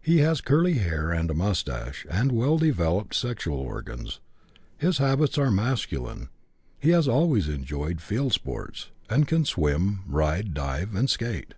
[0.00, 4.18] He has curly hair and moustache, and well developed sexual organs.
[4.78, 6.30] His habits are masculine;
[6.78, 11.52] he has always enjoyed field sports, and can swim, ride, drive, and skate.